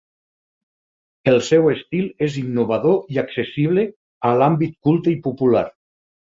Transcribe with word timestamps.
El 1.31 1.37
seu 1.49 1.69
estil 1.73 2.07
és 2.29 2.39
innovador 2.43 3.15
i 3.17 3.21
accessible 3.25 3.87
a 4.31 4.35
l'àmbit 4.41 4.77
culte 4.89 5.17
i 5.17 5.23
popular. 5.31 5.67